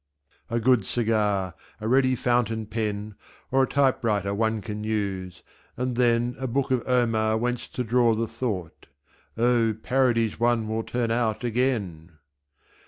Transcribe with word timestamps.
A 0.49 0.59
Good 0.59 0.83
Cigar, 0.83 1.53
a 1.79 1.87
ready 1.87 2.15
Fountain 2.15 2.65
Pen 2.65 3.13
Or 3.51 3.61
a 3.61 3.67
Typewriter 3.67 4.33
one 4.33 4.59
can 4.59 4.83
use, 4.83 5.43
and 5.77 5.95
then 5.95 6.35
A 6.39 6.47
book 6.47 6.71
of 6.71 6.81
Omar 6.87 7.37
whence 7.37 7.67
to 7.67 7.83
draw 7.83 8.15
the 8.15 8.25
Thought 8.27 8.87
Oh, 9.37 9.75
Parodies 9.75 10.39
one 10.39 10.67
will 10.67 10.81
turn 10.81 11.11
out 11.11 11.43
again! 11.43 12.13